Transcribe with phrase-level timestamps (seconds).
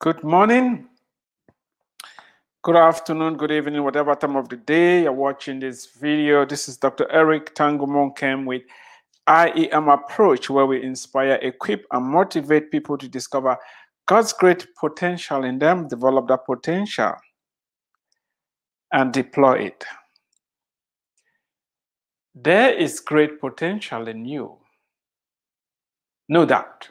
[0.00, 0.86] Good morning,
[2.62, 6.46] good afternoon, good evening, whatever time of the day you're watching this video.
[6.46, 7.10] This is Dr.
[7.10, 8.62] Eric Tangumonkem with
[9.28, 13.58] IEM Approach, where we inspire, equip, and motivate people to discover
[14.06, 17.14] God's great potential in them, develop that potential,
[18.92, 19.84] and deploy it.
[22.36, 24.58] There is great potential in you,
[26.28, 26.88] no doubt.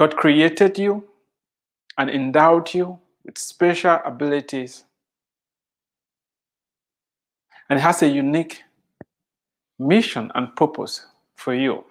[0.00, 1.04] God created you
[1.98, 4.84] and endowed you with special abilities
[7.68, 8.62] and has a unique
[9.78, 11.04] mission and purpose
[11.36, 11.84] for you.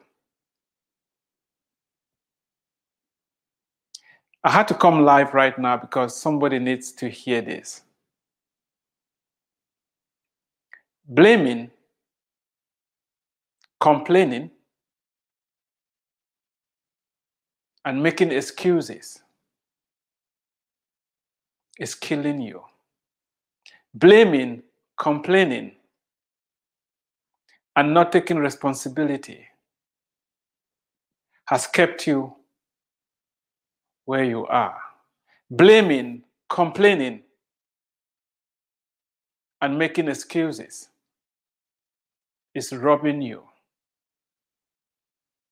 [4.43, 7.83] I had to come live right now because somebody needs to hear this.
[11.07, 11.69] Blaming,
[13.79, 14.49] complaining,
[17.85, 19.21] and making excuses
[21.79, 22.61] is killing you.
[23.93, 24.63] Blaming,
[24.99, 25.73] complaining,
[27.75, 29.45] and not taking responsibility
[31.45, 32.35] has kept you
[34.05, 34.79] where you are.
[35.49, 37.23] Blaming, complaining,
[39.61, 40.89] and making excuses
[42.53, 43.43] is robbing you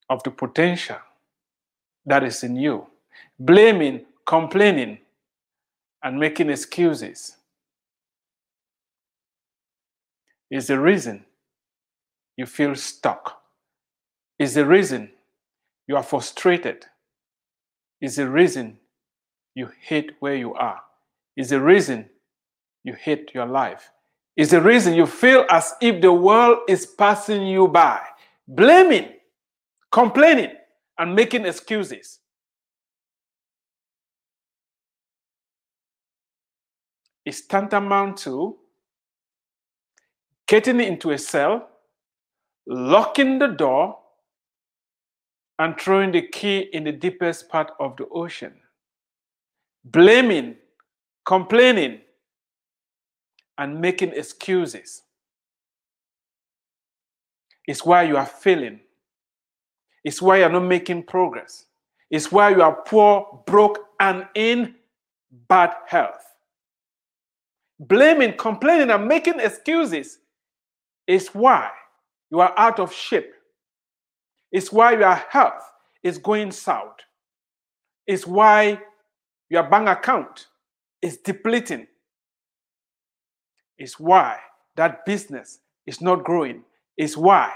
[0.09, 0.97] of the potential
[2.07, 2.87] that is in you.
[3.37, 4.97] Blaming, complaining,
[6.03, 7.35] and making excuses
[10.49, 11.25] is the reason
[12.37, 13.41] you feel stuck,
[14.39, 15.11] is the reason
[15.87, 16.85] you are frustrated,
[17.99, 18.77] is the reason
[19.55, 20.79] you hate where you are,
[21.35, 22.09] is the reason
[22.83, 23.91] you hate your life,
[24.37, 27.99] is the reason you feel as if the world is passing you by.
[28.47, 29.09] Blaming,
[29.91, 30.51] complaining,
[30.97, 32.19] and making excuses.
[37.25, 38.57] Is tantamount to
[40.47, 41.67] getting into a cell,
[42.65, 43.99] locking the door,
[45.59, 48.53] and throwing the key in the deepest part of the ocean.
[49.83, 50.55] Blaming,
[51.25, 51.99] complaining,
[53.57, 55.01] and making excuses
[57.67, 58.79] is why you are failing
[60.07, 61.65] it's why you're not making progress.
[62.09, 64.75] It's why you are poor, broke, and in
[65.49, 66.23] bad health.
[67.77, 70.19] Blaming, complaining, and making excuses
[71.07, 71.69] is why
[72.31, 73.33] you are out of shape.
[74.49, 75.61] It's why your health
[76.01, 76.95] is going south.
[78.05, 78.79] It's why
[79.49, 80.47] your bank account
[81.01, 81.85] is depleting.
[83.77, 84.37] It's why
[84.77, 86.63] that business is not growing.
[86.95, 87.51] It's why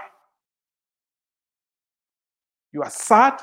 [2.74, 3.42] you are sad,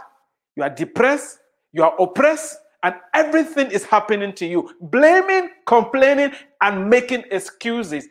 [0.57, 1.39] you are depressed,
[1.73, 4.71] you are oppressed, and everything is happening to you.
[4.81, 8.09] Blaming, complaining, and making excuses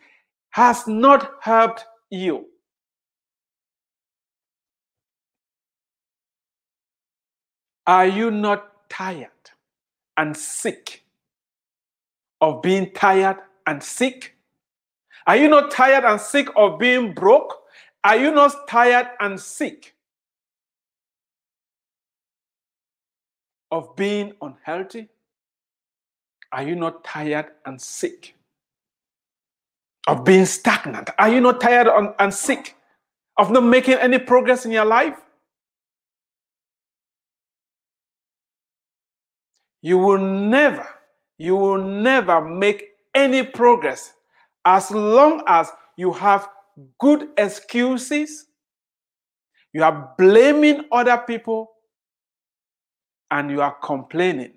[0.50, 2.46] has not helped you.
[7.86, 9.30] Are you not tired
[10.18, 11.04] and sick
[12.42, 14.36] of being tired and sick?
[15.26, 17.54] Are you not tired and sick of being broke?
[18.04, 19.94] Are you not tired and sick
[23.70, 25.08] of being unhealthy?
[26.52, 28.34] Are you not tired and sick?
[30.06, 31.10] Of being stagnant?
[31.18, 32.74] Are you not tired and sick
[33.36, 35.16] of not making any progress in your life?
[39.82, 40.86] You will never,
[41.36, 42.84] you will never make
[43.14, 44.14] any progress
[44.64, 46.48] as long as you have
[46.98, 48.46] good excuses,
[49.72, 51.70] you are blaming other people
[53.30, 54.52] and you are complaining.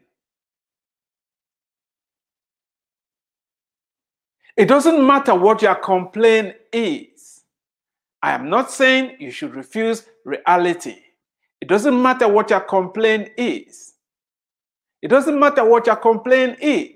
[4.58, 7.44] It doesn't matter what your complaint is.
[8.22, 10.98] I am not saying you should refuse reality.
[11.62, 13.94] It doesn't matter what your complaint is.
[15.02, 16.96] It doesn't matter what your complaint is.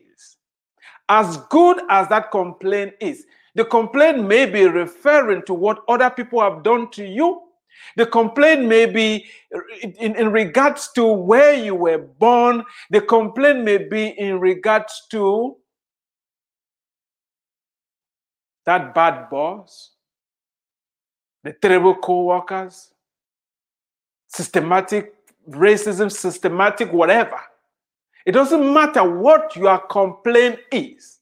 [1.10, 3.26] As good as that complaint is,
[3.56, 7.42] the complaint may be referring to what other people have done to you
[7.96, 9.26] the complaint may be
[9.82, 12.64] in, in regards to where you were born.
[12.90, 15.58] The complaint may be in regards to
[18.66, 19.92] that bad boss,
[21.44, 22.92] the terrible co-workers,
[24.28, 25.14] systematic
[25.50, 27.40] racism, systematic whatever.
[28.26, 31.20] It doesn't matter what your complaint is.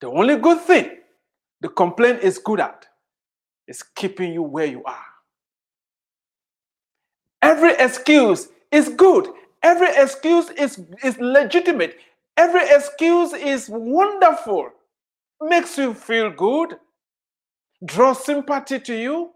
[0.00, 0.98] The only good thing
[1.60, 2.88] the complaint is good at
[3.68, 5.04] is keeping you where you are.
[7.42, 9.28] Every excuse is good.
[9.62, 11.96] Every excuse is, is legitimate.
[12.36, 14.70] Every excuse is wonderful.
[15.40, 16.76] Makes you feel good.
[17.84, 19.30] Draw sympathy to you.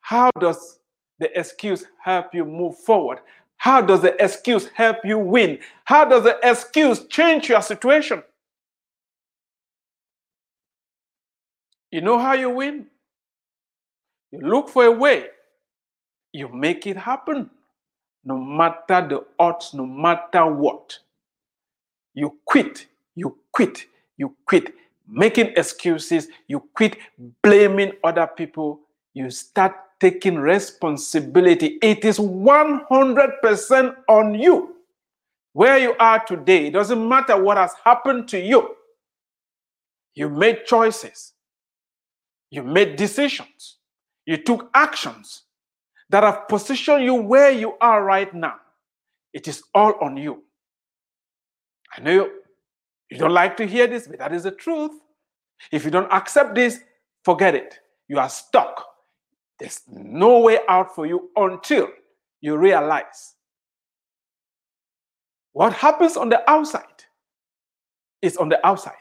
[0.00, 0.80] How does
[1.18, 3.18] the excuse help you move forward?
[3.58, 5.58] How does the excuse help you win?
[5.84, 8.22] How does the excuse change your situation?
[11.90, 12.86] You know how you win?
[14.30, 15.26] You look for a way,
[16.32, 17.50] you make it happen,
[18.24, 20.98] no matter the odds, no matter what.
[22.14, 23.86] You quit, you quit,
[24.16, 24.74] you quit
[25.08, 26.98] making excuses, you quit
[27.42, 28.80] blaming other people,
[29.14, 31.78] you start taking responsibility.
[31.82, 34.76] It is 100% on you.
[35.54, 38.76] Where you are today, it doesn't matter what has happened to you.
[40.14, 41.32] You made choices,
[42.50, 43.77] you made decisions,
[44.28, 45.44] you took actions
[46.10, 48.56] that have positioned you where you are right now.
[49.32, 50.42] It is all on you.
[51.96, 52.28] I know
[53.10, 54.90] you, don't like to hear this, but that is the truth.
[55.72, 56.78] If you don't accept this,
[57.24, 57.78] forget it.
[58.06, 58.84] You are stuck.
[59.58, 61.88] There's no way out for you until
[62.42, 63.34] you realize
[65.52, 66.84] what happens on the outside
[68.20, 68.92] is on the outside.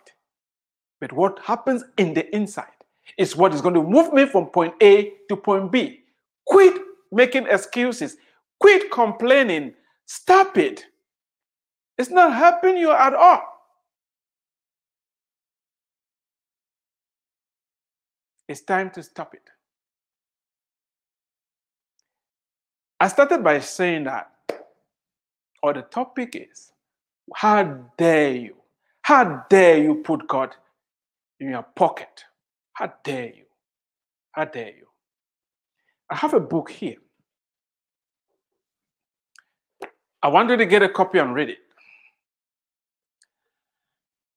[1.02, 2.77] But what happens in the inside
[3.18, 6.02] is what is going to move me from point A to point B.
[6.46, 6.82] Quit
[7.12, 8.18] making excuses.
[8.60, 9.74] Quit complaining.
[10.06, 10.86] Stop it.
[11.98, 13.44] It's not helping you at all.
[18.48, 19.42] It's time to stop it.
[23.00, 24.32] I started by saying that,
[25.62, 26.72] or the topic is,
[27.36, 27.64] how
[27.98, 28.56] dare you?
[29.02, 30.56] How dare you put God
[31.40, 32.24] in your pocket?
[32.78, 33.46] How dare you?
[34.34, 34.86] How dare you?
[36.12, 36.98] I have a book here.
[40.22, 41.58] I want you to get a copy and read it.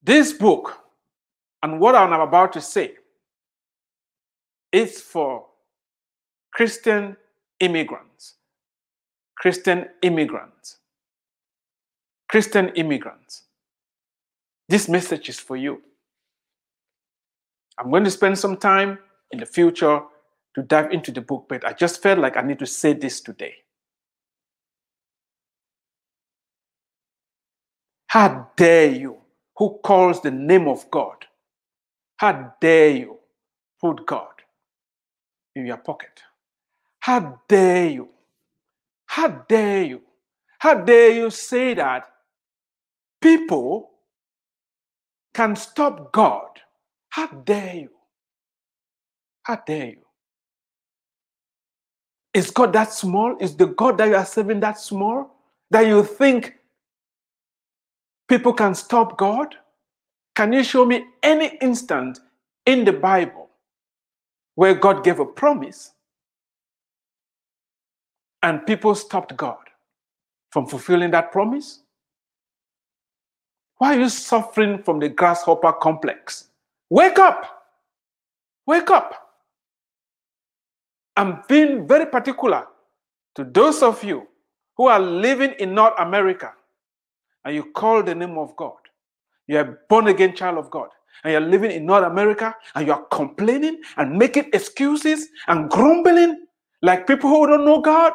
[0.03, 0.79] This book
[1.63, 2.95] and what I'm about to say
[4.73, 5.45] is for
[6.55, 7.19] Christian
[7.61, 8.37] immigrants.
[9.37, 10.79] Christian immigrants.
[12.31, 13.43] Christian immigrants.
[14.67, 15.83] This message is for you.
[17.81, 18.99] I'm going to spend some time
[19.31, 20.03] in the future
[20.55, 23.21] to dive into the book, but I just felt like I need to say this
[23.21, 23.55] today.
[28.09, 29.19] How dare you,
[29.57, 31.25] who calls the name of God?
[32.17, 33.21] How dare you
[33.81, 34.29] put God
[35.57, 36.23] in your pocket.
[37.01, 38.09] How dare you?
[39.07, 40.03] How dare you?
[40.59, 42.05] How dare you say that
[43.21, 43.91] people
[45.33, 46.61] can stop God?
[47.11, 47.91] How dare you?
[49.43, 50.07] How dare you?
[52.33, 53.37] Is God that small?
[53.41, 55.35] Is the God that you are serving that small
[55.71, 56.55] that you think
[58.29, 59.57] people can stop God?
[60.37, 62.21] Can you show me any instant
[62.67, 63.51] in the Bible
[64.55, 65.93] where God gave a promise
[68.43, 69.59] and people stopped God
[70.53, 71.81] from fulfilling that promise?
[73.79, 76.50] Why are you suffering from the grasshopper complex?
[76.91, 77.47] Wake up!
[78.67, 79.15] Wake up!
[81.17, 82.67] I'm being very particular
[83.37, 84.27] to those of you
[84.77, 86.53] who are living in North America
[87.45, 88.77] and you call the name of God.
[89.47, 90.89] You're born again child of God
[91.25, 96.47] and you're living in North America and you're complaining and making excuses and grumbling
[96.83, 98.15] like people who don't know God.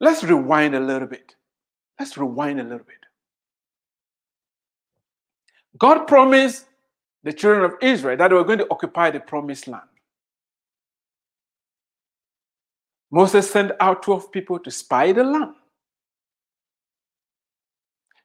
[0.00, 1.36] Let's rewind a little bit.
[2.00, 2.96] Let's rewind a little bit.
[5.76, 6.64] God promised
[7.22, 9.84] the children of Israel that they were going to occupy the promised land.
[13.10, 15.54] Moses sent out 12 people to spy the land.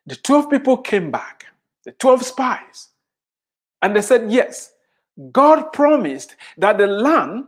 [0.05, 1.45] The 12 people came back,
[1.83, 2.89] the 12 spies,
[3.81, 4.71] and they said, Yes,
[5.33, 7.45] God promised that the land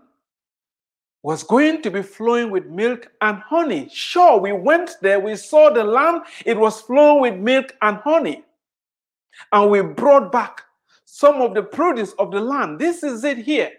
[1.24, 3.90] was going to be flowing with milk and honey.
[3.92, 8.44] Sure, we went there, we saw the land, it was flowing with milk and honey.
[9.52, 10.62] And we brought back
[11.06, 12.80] some of the produce of the land.
[12.80, 13.72] This is it here.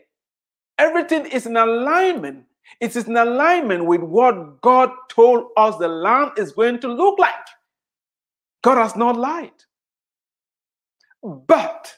[0.79, 2.45] Everything is in alignment.
[2.81, 7.19] It is in alignment with what God told us the land is going to look
[7.19, 7.35] like.
[8.63, 9.51] God has not lied.
[11.23, 11.95] But,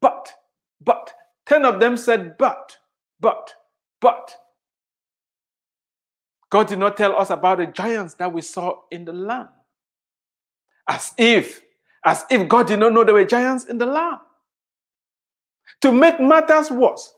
[0.00, 0.32] but,
[0.80, 1.12] but,
[1.46, 2.76] 10 of them said, but,
[3.20, 3.52] but,
[4.00, 4.34] but.
[6.56, 9.50] God did not tell us about the giants that we saw in the land.
[10.88, 11.60] As if,
[12.02, 14.20] as if God did not know there were giants in the land.
[15.82, 17.12] To make matters worse,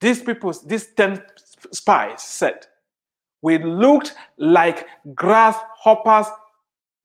[0.00, 1.22] these people, these 10
[1.70, 2.66] spies said,
[3.42, 6.24] We looked like grasshoppers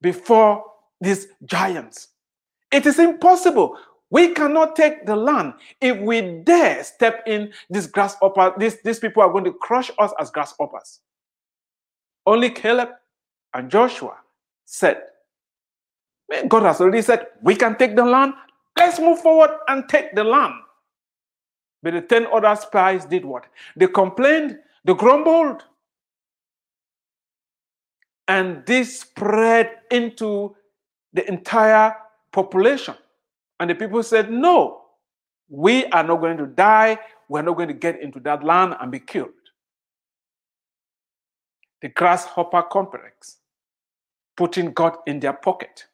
[0.00, 0.64] before
[1.02, 2.08] these giants.
[2.72, 3.76] It is impossible.
[4.08, 5.52] We cannot take the land.
[5.82, 10.12] If we dare step in this grasshopper, these, these people are going to crush us
[10.18, 11.00] as grasshoppers.
[12.26, 12.90] Only Caleb
[13.54, 14.16] and Joshua
[14.64, 15.02] said,
[16.32, 18.32] Man, God has already said, we can take the land.
[18.78, 20.54] Let's move forward and take the land.
[21.82, 23.46] But the 10 other spies did what?
[23.76, 25.64] They complained, they grumbled.
[28.28, 30.56] And this spread into
[31.12, 31.94] the entire
[32.32, 32.94] population.
[33.60, 34.82] And the people said, No,
[35.50, 36.98] we are not going to die.
[37.28, 39.30] We're not going to get into that land and be killed.
[41.82, 43.38] The grasshopper complex,
[44.36, 45.86] putting God in their pocket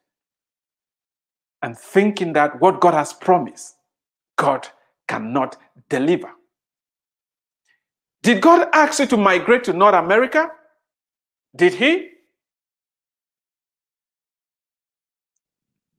[1.61, 3.75] and thinking that what God has promised,
[4.37, 4.67] God
[5.07, 5.57] cannot
[5.89, 6.29] deliver.
[8.21, 10.51] Did God ask you to migrate to North America?
[11.55, 12.09] Did He?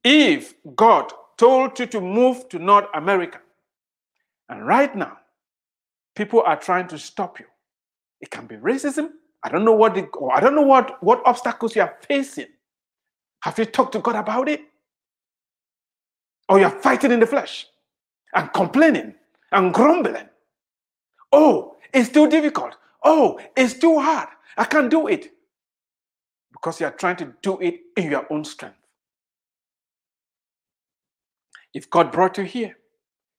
[0.05, 3.41] If God told you to move to North America,
[4.49, 5.19] and right now,
[6.15, 7.47] people are trying to stop you.
[8.21, 9.11] It can be racism.
[9.45, 12.49] I don't know what the, I don't know what, what obstacles you are facing.
[13.43, 14.63] Have you talked to God about it?
[16.49, 17.67] Or you're fighting in the flesh
[18.35, 19.15] and complaining
[19.53, 20.29] and grumbling.
[21.33, 22.77] Oh, it's too difficult.
[23.05, 24.29] Oh, it's too hard.
[24.57, 25.33] I can't do it.
[26.53, 28.77] Because you are trying to do it in your own strength.
[31.75, 32.77] If God brought you here,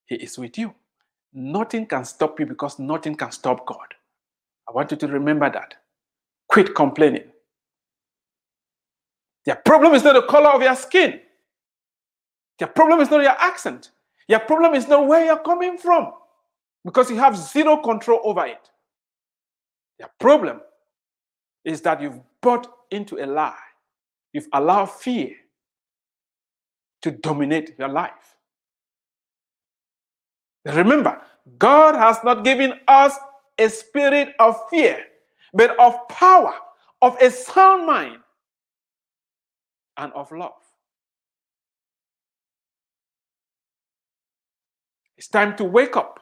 [0.08, 0.74] He is with you.
[1.34, 3.96] Nothing can stop you because nothing can stop God.
[4.70, 5.76] I want you to remember that.
[6.52, 7.24] Quit complaining.
[9.46, 11.20] Their problem is not the color of your skin.
[12.60, 13.92] Their problem is not your accent.
[14.28, 16.12] Your problem is not where you're coming from
[16.86, 18.70] because you have zero control over it.
[20.00, 20.62] Your problem
[21.64, 23.56] is that you've bought into a lie.
[24.34, 25.36] You've allowed fear
[27.02, 28.36] to dominate your life.
[30.66, 31.20] Remember,
[31.58, 33.16] God has not given us
[33.58, 35.04] a spirit of fear,
[35.54, 36.54] but of power,
[37.02, 38.18] of a sound mind,
[39.98, 40.54] and of love.
[45.18, 46.20] It's time to wake up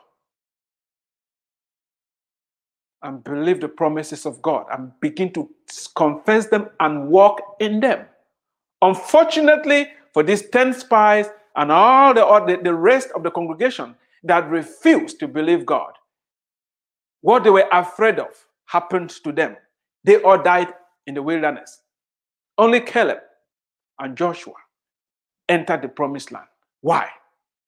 [3.01, 5.50] and believe the promises of God and begin to
[5.95, 8.05] confess them and walk in them.
[8.81, 15.19] Unfortunately, for these 10 spies and all the, the rest of the congregation that refused
[15.19, 15.93] to believe God,
[17.21, 18.27] what they were afraid of
[18.69, 19.57] happened to them.
[20.03, 20.69] They all died
[21.07, 21.81] in the wilderness.
[22.57, 23.19] Only Caleb
[23.99, 24.53] and Joshua
[25.49, 26.45] entered the promised land.
[26.81, 27.07] Why?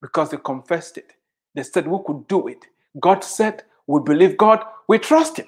[0.01, 1.13] Because they confessed it.
[1.55, 2.65] They said, We could do it.
[2.99, 5.47] God said, We believe God, we trust Him.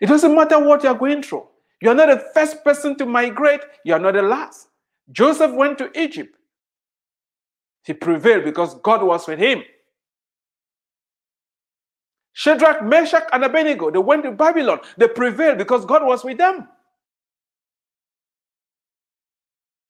[0.00, 1.46] It doesn't matter what you're going through.
[1.82, 4.68] You're not the first person to migrate, you're not the last.
[5.12, 6.36] Joseph went to Egypt.
[7.84, 9.62] He prevailed because God was with him.
[12.34, 14.80] Shadrach, Meshach, and Abednego, they went to Babylon.
[14.98, 16.68] They prevailed because God was with them.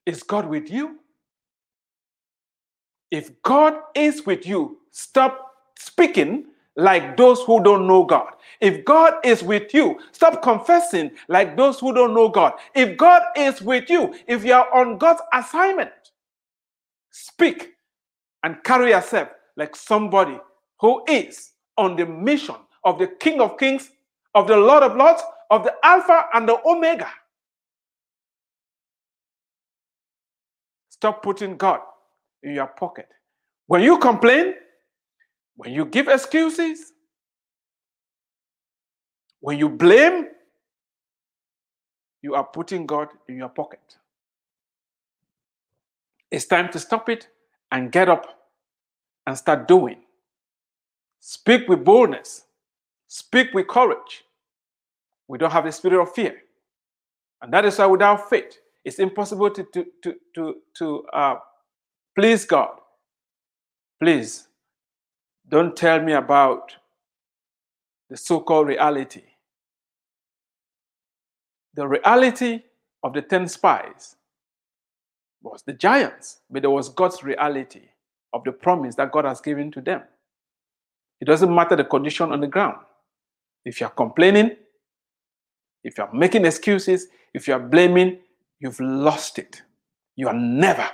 [0.06, 0.98] Is God with you?
[3.10, 8.28] If God is with you, stop speaking like those who don't know God.
[8.60, 12.54] If God is with you, stop confessing like those who don't know God.
[12.74, 15.90] If God is with you, if you are on God's assignment,
[17.10, 17.72] speak
[18.44, 20.38] and carry yourself like somebody
[20.80, 23.90] who is on the mission of the King of Kings,
[24.34, 27.08] of the Lord of Lords, of the Alpha and the Omega.
[30.90, 31.80] Stop putting God
[32.42, 33.08] in your pocket.
[33.66, 34.54] When you complain,
[35.56, 36.92] when you give excuses,
[39.40, 40.26] when you blame,
[42.20, 43.80] you are putting God in your pocket.
[46.30, 47.28] It's time to stop it
[47.72, 48.26] and get up
[49.26, 49.96] and start doing.
[51.20, 52.44] Speak with boldness,
[53.06, 54.24] speak with courage.
[55.28, 56.36] We don't have the spirit of fear.
[57.42, 61.36] And that is why without faith, it's impossible to, to, to, to, to uh,
[62.16, 62.70] please God.
[64.02, 64.48] Please
[65.48, 66.74] don't tell me about
[68.08, 69.22] the so called reality.
[71.74, 72.62] The reality
[73.02, 74.16] of the 10 spies
[75.42, 77.88] was the giants, but there was God's reality
[78.32, 80.02] of the promise that God has given to them.
[81.20, 82.76] It doesn't matter the condition on the ground.
[83.64, 84.56] If you're complaining,
[85.84, 88.18] if you're making excuses, if you're blaming,
[88.58, 89.62] you've lost it.
[90.16, 90.88] You are never,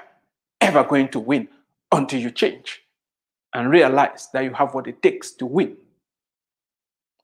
[0.61, 1.49] ever going to win
[1.93, 2.83] until you change
[3.55, 5.77] and realize that you have what it takes to win.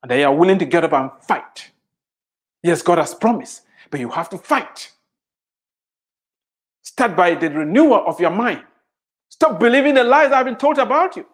[0.02, 1.71] And that you are willing to get up and fight.
[2.62, 4.92] Yes, God has promised, but you have to fight.
[6.82, 8.62] Start by the renewal of your mind.
[9.28, 11.26] Stop believing the lies I've been told about you.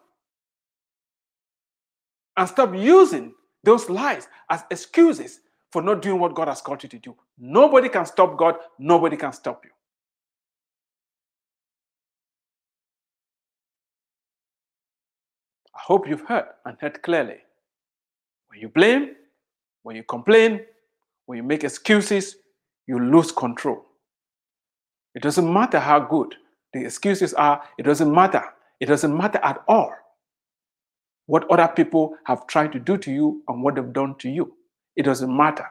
[2.38, 5.40] And stop using those lies as excuses
[5.72, 7.16] for not doing what God has called you to do.
[7.36, 9.70] Nobody can stop God, nobody can stop you.
[15.74, 17.38] I hope you've heard and heard clearly.
[18.46, 19.16] When you blame,
[19.82, 20.60] when you complain,
[21.26, 22.36] when you make excuses,
[22.86, 23.84] you lose control.
[25.16, 26.36] It doesn't matter how good
[26.72, 28.44] the excuses are, it doesn't matter.
[28.78, 29.92] It doesn't matter at all
[31.28, 34.56] what other people have tried to do to you and what they've done to you.
[34.96, 35.66] It doesn't matter.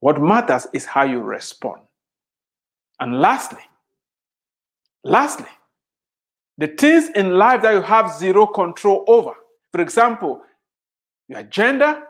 [0.00, 1.80] What matters is how you respond.
[3.00, 3.62] And lastly,
[5.02, 5.48] lastly,
[6.58, 9.32] the things in life that you have zero control over.
[9.72, 10.42] For example,
[11.28, 12.02] your gender,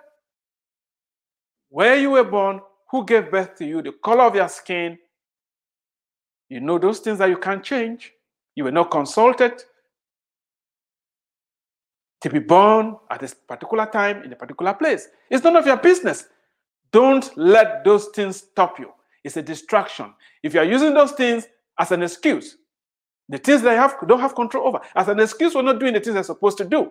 [1.68, 4.98] where you were born, who gave birth to you, the color of your skin.
[6.48, 8.12] You know those things that you can't change.
[8.56, 9.62] You were not consulted
[12.22, 15.08] to be born at this particular time in a particular place.
[15.30, 16.26] It's none of your business.
[16.92, 18.92] Don't let those things stop you.
[19.24, 20.12] It's a distraction.
[20.42, 21.46] If you are using those things
[21.78, 22.56] as an excuse,
[23.28, 25.94] the things that you have, don't have control over, as an excuse for not doing
[25.94, 26.90] the things you're supposed to do,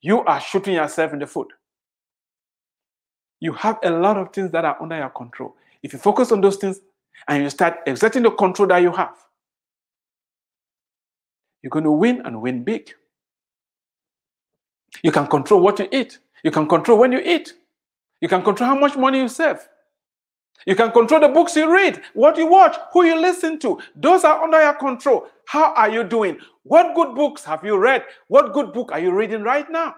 [0.00, 1.48] you are shooting yourself in the foot.
[3.40, 5.54] You have a lot of things that are under your control.
[5.82, 6.80] If you focus on those things
[7.28, 9.14] and you start exerting the control that you have,
[11.62, 12.92] you're going to win and win big.
[15.02, 16.18] You can control what you eat.
[16.42, 17.52] You can control when you eat.
[18.20, 19.58] You can control how much money you save.
[20.66, 23.78] You can control the books you read, what you watch, who you listen to.
[23.96, 25.26] Those are under your control.
[25.46, 26.38] How are you doing?
[26.62, 28.04] What good books have you read?
[28.28, 29.94] What good book are you reading right now?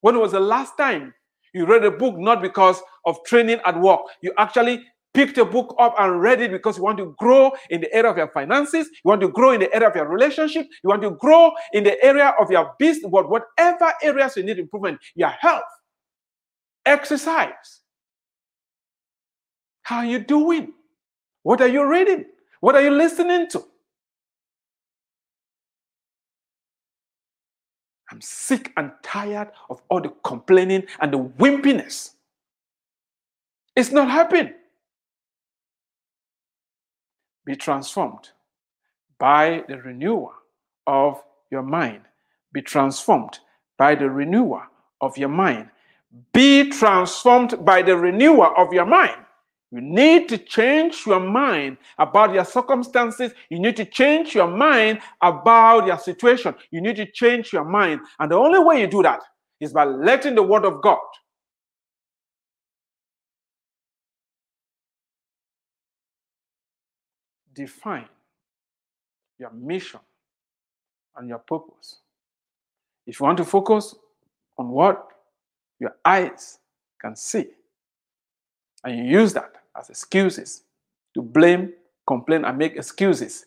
[0.00, 1.12] When was the last time
[1.52, 4.00] you read a book not because of training at work?
[4.22, 7.80] You actually picked a book up and read it because you want to grow in
[7.80, 10.66] the area of your finances, you want to grow in the area of your relationship,
[10.84, 14.98] you want to grow in the area of your business, whatever areas you need improvement,
[15.14, 15.64] your health,
[16.84, 17.80] exercise.
[19.84, 20.74] How are you doing?
[21.44, 22.26] What are you reading?
[22.60, 23.64] What are you listening to?
[28.10, 32.10] I'm sick and tired of all the complaining and the wimpiness.
[33.74, 34.52] It's not happening
[37.46, 38.30] be transformed
[39.18, 40.32] by the renewal
[40.86, 42.02] of your mind.
[42.52, 43.38] Be transformed
[43.78, 44.62] by the renewal
[45.00, 45.70] of your mind.
[46.32, 49.16] Be transformed by the renewal of your mind.
[49.70, 53.32] You need to change your mind about your circumstances.
[53.50, 56.54] You need to change your mind about your situation.
[56.70, 58.00] You need to change your mind.
[58.18, 59.20] And the only way you do that
[59.60, 60.98] is by letting the word of God
[67.56, 68.08] define
[69.38, 70.00] your mission
[71.16, 71.96] and your purpose.
[73.06, 73.94] If you want to focus
[74.58, 75.08] on what
[75.80, 76.58] your eyes
[77.00, 77.46] can see,
[78.84, 80.62] and you use that as excuses
[81.14, 81.72] to blame,
[82.06, 83.46] complain, and make excuses,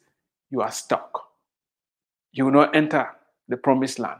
[0.50, 1.28] you are stuck.
[2.32, 3.10] You will not enter
[3.48, 4.20] the promised land.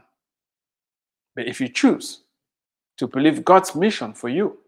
[1.34, 2.20] But if you choose
[2.96, 4.58] to believe God's mission for you,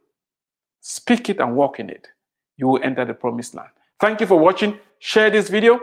[0.81, 2.09] speak it and walk in it,
[2.57, 3.71] you will enter the promised land.
[4.01, 4.79] Thank you for watching.
[5.05, 5.81] Share this video.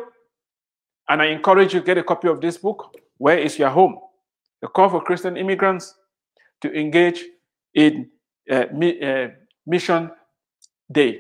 [1.10, 4.00] And I encourage you to get a copy of this book, Where is Your Home?
[4.62, 5.94] The Call for Christian Immigrants
[6.62, 7.26] to Engage
[7.74, 8.10] in
[8.50, 9.28] uh, mi- uh,
[9.68, 10.10] Mission
[10.90, 11.20] Day.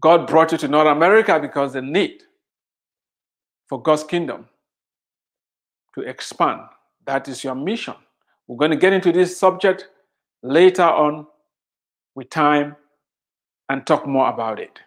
[0.00, 2.22] God brought you to North America because the need
[3.68, 4.48] for God's kingdom
[5.94, 6.62] to expand.
[7.04, 7.94] That is your mission.
[8.46, 9.88] We're going to get into this subject
[10.42, 11.26] later on
[12.14, 12.76] with time
[13.68, 14.80] and talk more about it.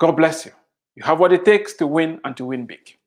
[0.00, 0.52] God bless you.
[0.96, 2.98] You have what it takes to win and to win big.